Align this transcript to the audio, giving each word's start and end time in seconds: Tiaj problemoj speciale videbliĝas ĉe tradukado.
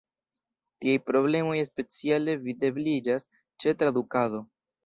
Tiaj 0.85 0.95
problemoj 1.09 1.59
speciale 1.69 2.37
videbliĝas 2.49 3.29
ĉe 3.65 3.79
tradukado. 3.83 4.43